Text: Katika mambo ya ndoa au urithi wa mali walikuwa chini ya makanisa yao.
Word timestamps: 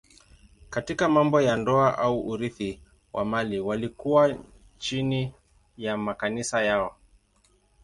Katika 0.69 1.09
mambo 1.09 1.41
ya 1.41 1.55
ndoa 1.57 1.97
au 1.97 2.29
urithi 2.29 2.81
wa 3.13 3.25
mali 3.25 3.59
walikuwa 3.59 4.35
chini 4.77 5.33
ya 5.77 5.97
makanisa 5.97 6.63
yao. 6.63 6.95